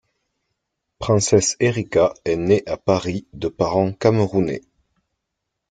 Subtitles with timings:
[0.97, 4.61] Princess Erika est née à Paris de parents camerounais.